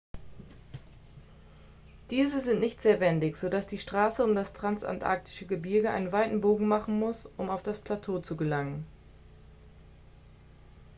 [2.09, 6.67] diese sind nicht sehr wendig sodass die straße um das transantarktische gebirge einen weiten bogen
[6.67, 8.87] machen muss um auf das plateau zu gelangen